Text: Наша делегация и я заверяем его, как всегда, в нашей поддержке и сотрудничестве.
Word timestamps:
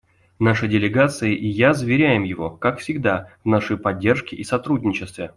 Наша 0.39 0.67
делегация 0.67 1.29
и 1.29 1.45
я 1.47 1.73
заверяем 1.75 2.23
его, 2.23 2.49
как 2.49 2.79
всегда, 2.79 3.29
в 3.43 3.47
нашей 3.47 3.77
поддержке 3.77 4.35
и 4.35 4.43
сотрудничестве. 4.43 5.29